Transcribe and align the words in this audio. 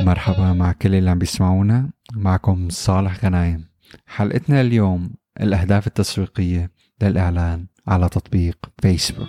مرحبا 0.00 0.52
مع 0.52 0.72
كل 0.72 0.94
اللي 0.94 1.10
عم 1.10 1.18
بيسمعونا. 1.18 1.90
معكم 2.12 2.68
صالح 2.68 3.24
غنايم. 3.24 3.68
حلقتنا 4.06 4.60
اليوم 4.60 5.10
الأهداف 5.40 5.86
التسويقية 5.86 6.70
للإعلان 7.02 7.66
على 7.86 8.08
تطبيق 8.08 8.58
فيسبوك 8.82 9.28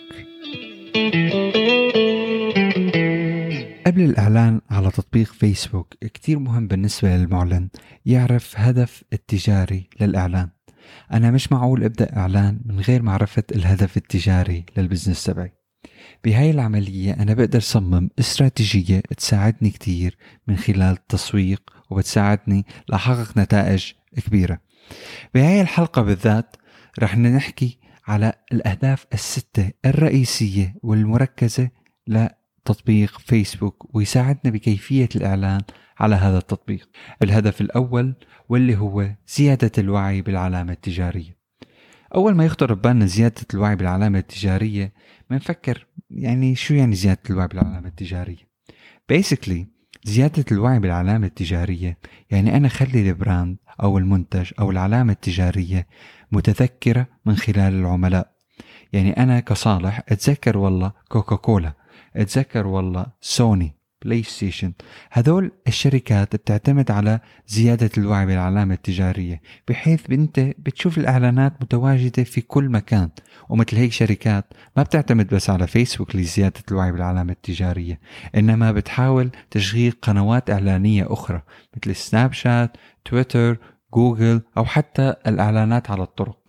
قبل 3.88 4.02
الإعلان 4.02 4.61
على 4.71 4.91
تطبيق 4.91 5.34
فيسبوك 5.34 5.93
كتير 6.02 6.39
مهم 6.39 6.68
بالنسبة 6.68 7.18
للمعلن 7.18 7.70
يعرف 8.05 8.54
هدف 8.57 9.04
التجاري 9.13 9.89
للإعلان. 10.02 10.50
أنا 11.13 11.31
مش 11.31 11.52
معقول 11.52 11.84
أبدأ 11.84 12.18
إعلان 12.18 12.59
من 12.66 12.79
غير 12.79 13.02
معرفة 13.02 13.43
الهدف 13.52 13.97
التجاري 13.97 14.66
للبزنس 14.77 15.23
تبعي. 15.23 15.54
بهاي 16.23 16.52
العملية 16.52 17.13
أنا 17.13 17.34
بقدر 17.34 17.59
صمم 17.59 18.09
استراتيجية 18.20 18.99
تساعدني 19.17 19.70
كتير 19.70 20.17
من 20.48 20.58
خلال 20.58 20.81
التسويق 20.81 21.61
وبتساعدني 21.89 22.66
لأحقق 22.89 23.38
نتائج 23.38 23.91
كبيرة. 24.25 24.59
بهاي 25.35 25.61
الحلقة 25.61 26.02
بالذات 26.02 26.55
رح 27.00 27.17
نحكي 27.17 27.77
على 28.08 28.34
الأهداف 28.52 29.05
الستة 29.13 29.72
الرئيسية 29.86 30.75
والمركزة 30.84 31.70
لتطبيق 32.08 33.20
فيسبوك 33.20 33.95
ويساعدنا 33.95 34.53
بكيفية 34.53 35.09
الإعلان 35.16 35.61
على 35.99 36.15
هذا 36.15 36.38
التطبيق. 36.38 36.89
الهدف 37.23 37.61
الأول 37.61 38.15
واللي 38.49 38.77
هو 38.77 39.09
زيادة 39.27 39.71
الوعي 39.77 40.21
بالعلامة 40.21 40.73
التجارية. 40.73 41.38
أول 42.16 42.35
ما 42.35 42.45
يخطر 42.45 42.73
ببالنا 42.73 43.05
زيادة 43.05 43.45
الوعي 43.53 43.75
بالعلامة 43.75 44.19
التجارية 44.19 44.93
بنفكر 45.29 45.88
يعني 46.09 46.55
شو 46.55 46.73
يعني 46.73 46.95
زيادة 46.95 47.21
الوعي 47.29 47.47
بالعلامة 47.47 47.88
التجارية؟ 47.88 48.50
Basically 49.13 49.66
زيادة 50.03 50.45
الوعي 50.52 50.80
بالعلامة 50.80 51.27
التجارية 51.27 51.97
يعني 52.31 52.57
أنا 52.57 52.67
خلي 52.67 53.09
ال 53.09 53.17
brand 53.17 53.58
أو 53.83 53.97
المنتج 53.97 54.52
أو 54.59 54.72
العلامة 54.72 55.13
التجارية 55.13 55.88
متذكرة 56.31 57.07
من 57.25 57.35
خلال 57.35 57.73
العملاء. 57.73 58.33
يعني 58.94 59.11
أنا 59.11 59.39
كصالح 59.39 60.03
أتذكر 60.09 60.57
والله 60.57 60.91
كوكاكولا 61.07 61.73
أتذكر 62.16 62.67
والله 62.67 63.05
سوني 63.22 63.75
بلاي 64.04 64.23
ستيشن 64.23 64.73
هذول 65.12 65.52
الشركات 65.68 66.36
بتعتمد 66.36 66.92
على 66.92 67.20
زيادة 67.48 67.90
الوعي 67.98 68.26
بالعلامة 68.26 68.73
التجارية 68.73 69.42
بحيث 69.68 70.12
انت 70.12 70.40
بتشوف 70.40 70.98
الإعلانات 70.98 71.54
متواجدة 71.62 72.24
في 72.24 72.42
كل 72.42 72.70
مكان. 72.70 73.09
ومثل 73.50 73.78
هيك 73.78 73.92
شركات 73.92 74.46
ما 74.78 74.84
بتعتمد 74.84 75.28
بس 75.28 75.50
على 75.50 75.68
فيسبوك 75.68 76.16
لزيادة 76.16 76.62
الوعي 76.72 76.92
بالعلامة 76.92 77.31
التجارية 77.31 78.00
إنما 78.36 78.72
بتحاول 78.72 79.30
تشغيل 79.52 79.92
قنوات 80.02 80.50
إعلانية 80.50 81.08
أخرى 81.09 81.42
مثل 81.78 81.96
سناب 81.96 82.34
شات 82.34 82.78
تويتر 83.06 83.58
جوجل 83.94 84.42
أو 84.58 84.66
حتى 84.66 85.16
الإعلانات 85.28 85.92
على 85.92 86.04
الطرق. 86.04 86.42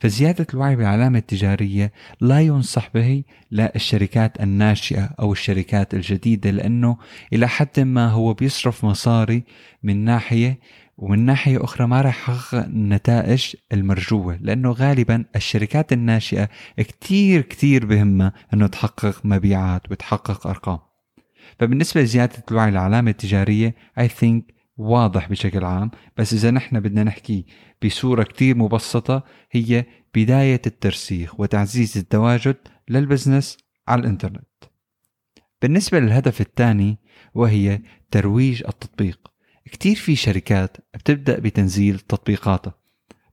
فزيادة 0.00 0.46
الوعي 0.54 0.76
بالعلامة 0.76 1.18
التجارية 1.18 1.92
لا 2.20 2.40
ينصح 2.40 2.90
به 2.94 3.22
للشركات 3.52 4.40
الناشئة 4.40 5.10
أو 5.20 5.32
الشركات 5.32 5.94
الجديدة 5.94 6.50
لأنه 6.50 6.96
إلى 7.32 7.48
حد 7.48 7.80
ما 7.80 8.08
هو 8.08 8.34
بيصرف 8.34 8.84
مصاري 8.84 9.42
من 9.82 10.04
ناحية 10.04 10.58
ومن 10.98 11.26
ناحية 11.26 11.64
أخرى 11.64 11.86
ما 11.86 12.00
راح 12.00 12.28
يحقق 12.30 12.64
النتائج 12.64 13.54
المرجوة 13.72 14.38
لأنه 14.40 14.70
غالبا 14.70 15.24
الشركات 15.36 15.92
الناشئة 15.92 16.48
كتير 16.78 17.40
كتير 17.40 17.86
بهمها 17.86 18.32
أنه 18.54 18.66
تحقق 18.66 19.20
مبيعات 19.24 19.90
وتحقق 19.90 20.46
أرقام. 20.46 20.78
فبالنسبة 21.58 22.00
لزيادة 22.00 22.44
الوعي 22.50 22.68
العلامة 22.68 23.10
التجارية 23.10 23.74
I 24.00 24.02
think 24.02 24.57
واضح 24.78 25.28
بشكل 25.28 25.64
عام 25.64 25.90
بس 26.16 26.32
إذا 26.32 26.50
نحن 26.50 26.80
بدنا 26.80 27.04
نحكي 27.04 27.46
بصورة 27.84 28.22
كتير 28.22 28.56
مبسطة 28.56 29.24
هي 29.50 29.84
بداية 30.14 30.62
الترسيخ 30.66 31.40
وتعزيز 31.40 31.98
التواجد 31.98 32.56
للبزنس 32.88 33.58
على 33.88 34.00
الإنترنت. 34.00 34.64
بالنسبة 35.62 36.00
للهدف 36.00 36.40
الثاني 36.40 36.98
وهي 37.34 37.80
ترويج 38.10 38.62
التطبيق. 38.68 39.32
كتير 39.64 39.96
في 39.96 40.16
شركات 40.16 40.76
بتبدأ 40.94 41.38
بتنزيل 41.38 41.98
تطبيقاتها 41.98 42.74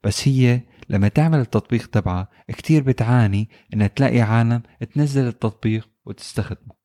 بس 0.03 0.28
هي 0.28 0.62
لما 0.90 1.08
تعمل 1.08 1.40
التطبيق 1.40 1.88
تبعها 1.88 2.28
كتير 2.48 2.84
بتعاني 2.84 3.50
إنها 3.74 3.88
تلاقي 3.88 4.22
عالم 4.22 4.62
تنزل 4.94 5.28
التطبيق 5.28 5.90
وتستخدمه. 6.06 6.75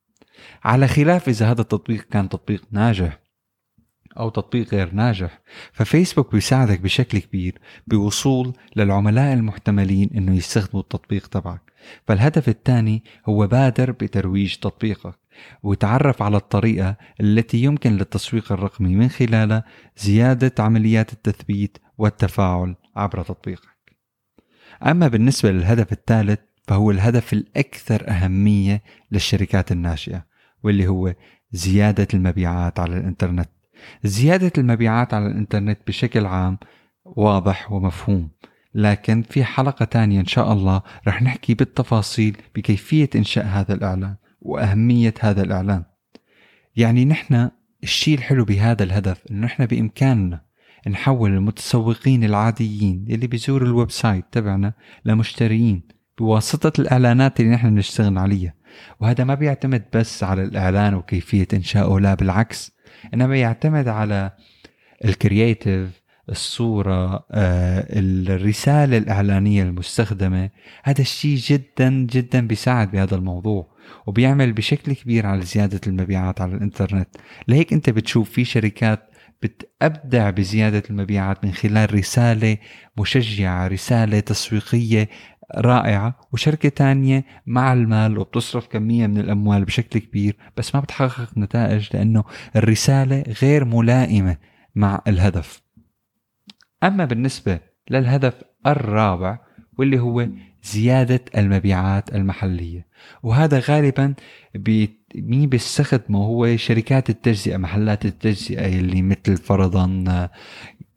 على 0.65 0.89
خلاف 0.89 1.29
إذا 1.29 1.51
هذا 1.51 1.61
التطبيق 1.61 2.03
كان 2.03 2.29
تطبيق 2.29 2.65
ناجح 2.71 3.20
أو 4.19 4.28
تطبيق 4.28 4.75
غير 4.75 4.94
ناجح 4.94 5.41
ففيسبوك 5.72 6.32
بيساعدك 6.32 6.81
بشكل 6.81 7.19
كبير 7.19 7.59
بوصول 7.87 8.53
للعملاء 8.76 9.34
المحتملين 9.34 10.10
أنه 10.16 10.37
يستخدموا 10.37 10.82
التطبيق 10.82 11.26
تبعك. 11.26 11.71
فالهدف 12.06 12.48
الثاني 12.48 13.04
هو 13.26 13.47
بادر 13.47 13.91
بترويج 13.91 14.56
تطبيقك 14.56 15.15
وتعرف 15.62 16.22
على 16.22 16.37
الطريقة 16.37 16.97
التي 17.21 17.59
يمكن 17.59 17.93
للتسويق 17.93 18.53
الرقمي 18.53 18.94
من 18.94 19.09
خلالها 19.09 19.65
زيادة 19.97 20.53
عمليات 20.59 21.12
التثبيت 21.12 21.78
والتفاعل 21.98 22.77
عبر 22.97 23.22
تطبيقك. 23.22 23.97
أما 24.87 25.09
بالنسبة 25.09 25.50
للهدف 25.50 25.92
الثالث 25.92 26.41
فهو 26.69 26.91
الهدف 26.91 27.32
الأكثر 27.32 28.09
أهمية 28.09 28.82
للشركات 29.12 29.72
الناشئة 29.72 30.27
واللي 30.62 30.88
هو 30.88 31.15
زيادة 31.53 32.09
المبيعات 32.15 32.81
على 32.81 32.97
الإنترنت. 32.97 33.50
زيادة 34.05 34.53
المبيعات 34.59 35.15
على 35.15 35.27
الإنترنت 35.27 35.79
بشكل 35.87 36.27
عام 36.27 36.59
واضح 37.05 37.73
ومفهوم 37.73 38.31
لكن 38.75 39.23
في 39.23 39.45
حلقة 39.45 39.85
تانية 39.85 40.21
إن 40.21 40.27
شاء 40.27 40.53
الله 40.53 40.83
رح 41.09 41.23
نحكي 41.23 41.55
بالتفاصيل 41.55 42.37
بكيفية 42.55 43.11
إنشاء 43.17 43.47
هذا 43.47 43.75
الإعلان 43.75 44.17
وأهمية 44.41 45.15
هذا 45.21 45.43
الإعلان. 45.43 45.85
يعني 46.77 47.05
نحن 47.05 47.51
الشيء 47.83 48.19
الحلو 48.19 48.45
بهذا 48.45 48.83
الهدف 48.83 49.23
إنه 49.31 49.47
نحن 49.47 49.67
بإمكاننا 49.67 50.41
نحول 50.89 51.31
المتسوقين 51.31 52.25
العاديين 52.25 53.05
اللي 53.11 53.27
بيزوروا 53.27 53.69
ال 53.69 53.91
website 53.91 54.25
تبعنا 54.33 54.73
لمشتريين 55.05 55.83
بواسطة 56.19 56.81
الإعلانات 56.81 57.41
اللي 57.41 57.51
نحن 57.51 57.75
بنشتغل 57.75 58.19
عليها. 58.19 58.55
وهذا 59.01 59.25
ما 59.25 59.35
بيعتمد 59.35 59.85
بس 59.95 60.25
على 60.25 60.43
الإعلان 60.43 60.95
وكيفية 60.95 61.49
إنشائه 61.55 61.99
لا 61.99 62.15
بالعكس. 62.15 62.73
إنما 63.15 63.37
يعتمد 63.37 63.89
على 63.89 64.31
الكرييتيف 65.05 66.01
الصورة 66.31 67.27
آه، 67.31 67.87
الرسالة 67.93 68.97
الإعلانية 68.99 69.62
المستخدمة. 69.62 70.51
هذا 70.83 71.01
الشيء 71.01 71.37
جدا 71.37 71.91
جدا 71.91 72.47
بيساعد 72.47 72.91
بهذا 72.91 73.15
الموضوع 73.17 73.67
وبيعمل 74.06 74.53
بشكل 74.53 74.93
كبير 74.93 75.27
على 75.27 75.43
زيادة 75.43 75.81
المبيعات 75.87 76.41
على 76.41 76.55
الإنترنت. 76.55 77.09
لهيك 77.49 77.73
أنت 77.73 77.91
بتشوف 77.91 78.31
في 78.31 78.45
شركات 78.45 79.11
بتأبدع 79.43 80.31
بزيادة 80.31 80.83
المبيعات 80.91 81.45
من 81.45 81.53
خلال 81.53 81.95
رسالة 81.95 82.57
مشجعة 82.99 83.67
رسالة 83.67 84.21
تسويقية 84.21 85.09
رائعة 85.56 86.15
وشركة 86.33 86.69
تانية 86.69 87.25
مع 87.47 87.72
المال 87.72 88.19
وبتصرف 88.19 88.66
كمية 88.66 89.06
من 89.06 89.19
الأموال 89.19 89.65
بشكل 89.65 89.99
كبير 89.99 90.37
بس 90.56 90.75
ما 90.75 90.81
بتحقق 90.81 91.38
نتائج 91.38 91.88
لأنه 91.94 92.25
الرسالة 92.56 93.25
غير 93.43 93.65
ملائمة 93.65 94.37
مع 94.75 95.03
الهدف. 95.09 95.62
أما 96.83 97.05
بالنسبة 97.05 97.60
للهدف 97.91 98.34
الرابع 98.66 99.39
واللي 99.78 100.00
هو 100.00 100.28
زيادة 100.62 101.21
المبيعات 101.37 102.15
المحلية. 102.15 102.87
وهذا 103.22 103.59
غالبا 103.59 104.15
مين 105.15 105.48
بيستخدمه 105.48 106.19
هو 106.19 106.57
شركات 106.57 107.10
التجزئة 107.10 107.57
محلات 107.57 108.04
التجزئة 108.04 108.78
اللي 108.78 109.03
مثل 109.03 109.36
فرضا 109.36 110.28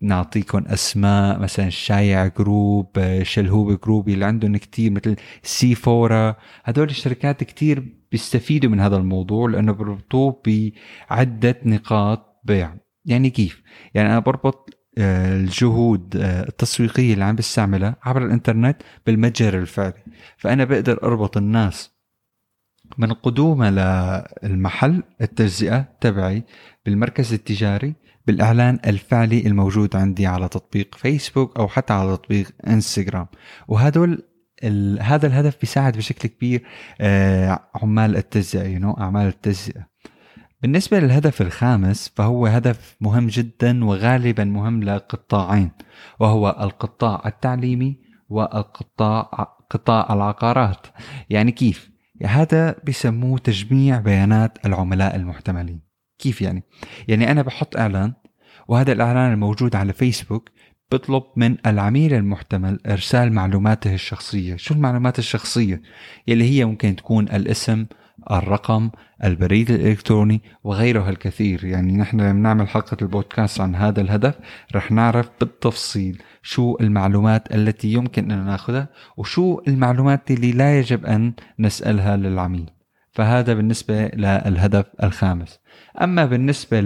نعطيكم 0.04 0.64
أسماء 0.68 1.40
مثلا 1.40 1.70
شايع 1.70 2.28
Group 2.28 3.22
شلهوب 3.24 3.80
Group 3.82 4.10
اللي 4.10 4.26
عندهم 4.26 4.58
كتير 4.58 4.92
مثل 4.92 5.16
Sephora 5.44 6.36
هدول 6.64 6.90
الشركات 6.90 7.44
كتير 7.44 7.84
بيستفيدوا 8.12 8.72
من 8.72 8.80
هذا 8.80 8.98
الموضوع 8.98 9.50
لأنه 9.50 9.72
بربطوه 9.72 10.42
بعدة 11.10 11.56
نقاط 11.66 12.42
بيع. 12.44 12.76
يعني 13.06 13.30
كيف؟ 13.30 13.62
يعني 13.94 14.10
أنا 14.10 14.20
بربط 14.20 14.70
آه، 14.98 15.36
الجهود 15.36 16.18
آه، 16.18 16.44
التسويقية 16.44 17.14
اللي 17.14 17.24
عم 17.24 17.36
بستعملها 17.36 17.96
عبر 18.04 18.26
الإنترنت 18.26 18.78
بالمتجر 19.06 19.60
الفعلي. 19.60 20.04
فأنا 20.38 20.64
بقدر 20.64 21.04
أربط 21.04 21.38
الناس 21.38 21.92
من 22.98 23.14
قدومها 23.14 23.72
للمحل 24.44 25.04
التجزئة 25.22 25.86
تبعي 26.02 26.44
بالمركز 26.86 27.34
التجاري 27.34 27.96
بالإعلان 28.28 28.80
الفعلي 28.86 29.48
الموجود 29.48 29.96
عندي 29.96 30.28
على 30.28 30.48
تطبيق 30.48 30.96
فيسبوك 30.96 31.58
أو 31.60 31.68
حتى 31.68 31.94
على 31.94 32.18
تطبيق 32.18 32.52
إنستغرام. 32.68 33.28
وهدول 33.68 34.24
هذا 35.02 35.28
الهدف 35.28 35.60
بيساعد 35.62 35.98
بشكل 35.98 36.30
كبير 36.30 36.64
آه 37.02 37.60
عمال 37.76 38.16
التجزئة 38.18 38.78
you 38.78 38.82
know, 38.82 39.02
أعمال 39.02 39.28
التجزئة. 39.28 39.88
بالنسبة 40.62 41.00
للهدف 41.00 41.42
الخامس 41.42 42.12
فهو 42.16 42.48
هدف 42.48 42.98
مهم 43.02 43.28
جدا 43.28 43.86
وغالبا 43.86 44.44
مهم 44.44 44.84
لقطاعين 44.84 45.72
وهو 46.20 46.58
القطاع 46.62 47.22
التعليمي 47.26 48.00
والقطاع 48.30 49.24
قطاع 49.70 50.14
العقارات. 50.14 50.88
يعني 51.30 51.52
كيف؟ 51.52 51.90
هذا 52.26 52.76
بسموه 52.88 53.38
تجميع 53.38 54.00
بيانات 54.00 54.66
العملاء 54.66 55.16
المحتملين. 55.16 55.93
كيف 56.24 56.42
يعني؟ 56.42 56.64
يعني 57.08 57.32
أنا 57.32 57.42
بحط 57.42 57.78
إعلان 57.78 58.14
وهذا 58.68 58.92
الإعلان 58.92 59.34
الموجود 59.34 59.76
على 59.76 59.94
فيسبوك 59.94 60.50
بطلب 60.92 61.24
من 61.36 61.58
العميل 61.66 62.14
المحتمل 62.14 62.80
إرسال 62.86 63.34
معلوماته 63.34 63.94
الشخصية 63.94 64.56
شو 64.56 64.74
المعلومات 64.74 65.20
الشخصية؟ 65.20 65.82
يلي 66.28 66.44
هي 66.44 66.66
ممكن 66.66 66.96
تكون 66.96 67.28
الاسم 67.28 67.86
الرقم 68.32 68.90
البريد 69.24 69.72
الإلكتروني 69.72 70.42
وغيرها 70.64 71.10
الكثير 71.10 71.66
يعني 71.66 71.98
نحن 71.98 72.22
لما 72.22 72.34
نعمل 72.34 72.68
حلقة 72.68 72.98
البودكاست 73.02 73.62
عن 73.62 73.76
هذا 73.76 74.02
الهدف 74.02 74.36
رح 74.76 74.92
نعرف 74.92 75.30
بالتفصيل 75.40 76.22
شو 76.42 76.78
المعلومات 76.82 77.56
التي 77.56 77.94
يمكن 77.94 78.32
أن 78.32 78.46
ناخذها 78.46 78.90
وشو 79.18 79.62
المعلومات 79.68 80.32
اللي 80.32 80.52
لا 80.52 80.80
يجب 80.80 81.06
أن 81.06 81.34
نسألها 81.60 82.18
للعميل 82.18 82.70
فهذا 83.14 83.54
بالنسبة 83.54 84.08
للهدف 84.08 84.86
الخامس. 85.04 85.60
أما 86.02 86.26
بالنسبة 86.26 86.82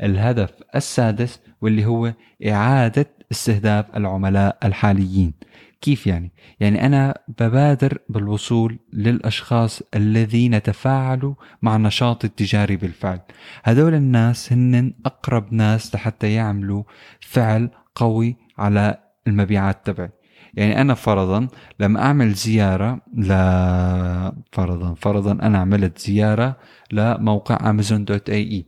للهدف 0.00 0.50
السادس 0.74 1.40
واللي 1.60 1.86
هو 1.86 2.12
إعادة 2.46 3.06
استهداف 3.32 3.96
العملاء 3.96 4.58
الحاليين. 4.64 5.34
كيف 5.80 6.06
يعني؟ 6.06 6.32
يعني 6.60 6.86
أنا 6.86 7.14
ببادر 7.28 7.98
بالوصول 8.08 8.78
للأشخاص 8.92 9.82
الذين 9.94 10.62
تفاعلوا 10.62 11.34
مع 11.62 11.76
النشاط 11.76 12.24
التجاري 12.24 12.76
بالفعل. 12.76 13.20
هدول 13.64 13.94
الناس 13.94 14.52
هن 14.52 14.94
أقرب 15.06 15.52
ناس 15.52 15.94
لحتى 15.94 16.32
يعملوا 16.32 16.82
فعل 17.20 17.70
قوي 17.94 18.36
على 18.58 18.98
المبيعات 19.26 19.86
تبعي. 19.86 20.10
يعني 20.54 20.80
أنا 20.80 20.94
فرضا 20.94 21.48
لما 21.80 22.02
أعمل 22.02 22.32
زيارة 22.32 23.00
ل 23.16 23.32
فرضا 24.52 24.94
فرضا 24.94 25.32
أنا 25.32 25.58
عملت 25.58 25.98
زيارة 25.98 26.56
لموقع 26.92 27.70
أمازون 27.70 28.04
دوت 28.04 28.30
اي 28.30 28.42
إي. 28.42 28.66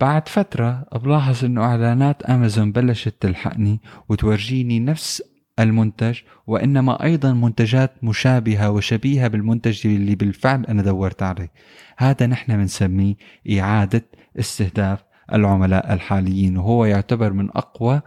بعد 0.00 0.28
فترة 0.28 0.84
بلاحظ 0.92 1.44
إنه 1.44 1.64
إعلانات 1.64 2.22
أمازون 2.22 2.72
بلشت 2.72 3.14
تلحقني 3.20 3.80
وتورجيني 4.08 4.80
نفس 4.80 5.22
المنتج 5.60 6.18
وإنما 6.46 7.02
أيضا 7.02 7.32
منتجات 7.32 8.04
مشابهة 8.04 8.70
وشبيهة 8.70 9.28
بالمنتج 9.28 9.86
اللي 9.86 10.14
بالفعل 10.14 10.66
أنا 10.66 10.82
دورت 10.82 11.22
عليه. 11.22 11.50
هذا 11.96 12.26
نحن 12.26 12.56
بنسميه 12.56 13.14
إعادة 13.60 14.04
استهداف 14.38 15.04
العملاء 15.32 15.92
الحاليين 15.92 16.56
وهو 16.56 16.84
يعتبر 16.84 17.32
من 17.32 17.50
أقوى 17.50 18.00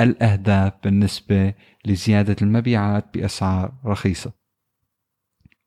الأهداف 0.00 0.72
بالنسبة 0.84 1.54
لزيادة 1.84 2.36
المبيعات 2.42 3.04
بأسعار 3.14 3.72
رخيصة. 3.84 4.32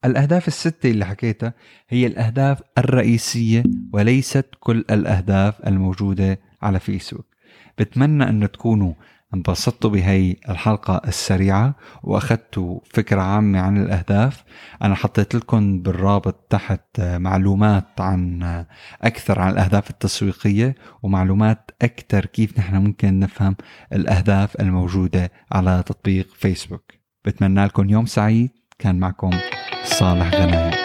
الأهداف 0.06 0.48
الستة 0.48 0.92
اللي 0.92 1.06
حكيتها 1.06 1.54
هي 1.90 2.08
الأهداف 2.08 2.62
الرئيسية 2.78 3.64
وليست 3.94 4.46
كل 4.60 4.86
الأهداف 4.92 5.68
الموجودة 5.68 6.40
على 6.62 6.80
فيسبوك. 6.80 7.26
بتمنى 7.78 8.30
انه 8.30 8.46
تكونوا 8.46 8.94
انبسطتوا 9.34 9.90
بهي 9.90 10.36
الحلقة 10.50 11.02
السريعة 11.08 11.76
وأخذتوا 12.04 12.80
فكرة 12.94 13.22
عامة 13.22 13.60
عن 13.60 13.78
الأهداف. 13.78 14.44
أنا 14.82 14.96
حطيت 14.96 15.36
لكم 15.36 15.82
بالرابط 15.82 16.48
تحت 16.50 17.02
معلومات 17.02 18.02
عن 18.02 18.44
أكثر 19.02 19.40
عن 19.40 19.52
الأهداف 19.52 19.90
التسويقية 19.90 20.76
ومعلومات 21.04 21.72
أكثر 21.82 22.26
كيف 22.26 22.60
نحن 22.60 22.76
ممكن 22.76 23.20
نفهم 23.20 23.56
الأهداف 23.94 24.62
الموجودة 24.62 25.32
على 25.52 25.84
تطبيق 25.86 26.28
فيسبوك. 26.36 26.92
بتمنى 27.26 27.66
لكم 27.66 27.90
يوم 27.90 28.06
سعيد. 28.06 28.52
كان 28.80 29.00
معكم 29.00 29.32
صالح 29.84 30.34
غنايم 30.36 30.81